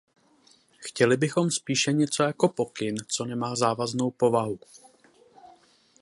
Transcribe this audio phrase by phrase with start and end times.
[0.77, 4.59] Chtěli bychom spíše něco jako pokyn, co nemá závaznou povahu.